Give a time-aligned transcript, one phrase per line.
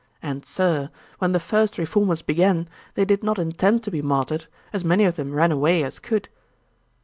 [0.23, 4.83] And, Sir, when the first reformers began, they did not intend to be martyred: as
[4.83, 6.27] many of them ran away as could.'